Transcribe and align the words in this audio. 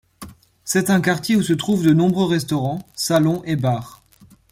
C'est 0.63 0.89
un 0.89 0.99
quartier 0.99 1.35
où 1.35 1.43
se 1.43 1.53
trouvent 1.53 1.85
de 1.85 1.93
nombreux 1.93 2.25
restaurants, 2.25 2.79
salons 2.95 3.43
et 3.45 3.55
bars. 3.55 4.01